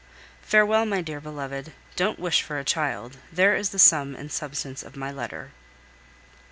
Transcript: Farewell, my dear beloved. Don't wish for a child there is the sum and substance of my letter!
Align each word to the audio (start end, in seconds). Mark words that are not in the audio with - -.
Farewell, 0.41 0.87
my 0.87 1.01
dear 1.03 1.21
beloved. 1.21 1.73
Don't 1.95 2.17
wish 2.17 2.41
for 2.41 2.57
a 2.57 2.63
child 2.63 3.17
there 3.31 3.55
is 3.55 3.69
the 3.69 3.77
sum 3.77 4.15
and 4.15 4.31
substance 4.31 4.81
of 4.81 4.97
my 4.97 5.11
letter! 5.11 5.51